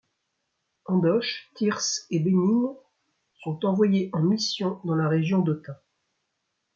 [0.87, 2.73] Andoche, Thyrse et Bénigne
[3.43, 5.77] sont envoyés en mission dans la région d'Autun.